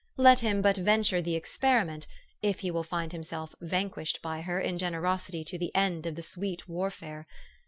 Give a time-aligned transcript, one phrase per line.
[0.17, 2.07] Let him but venture the experiment,
[2.41, 6.23] if he will find himself vanquished by her in generosity to the end of the
[6.23, 7.27] sweet warfare.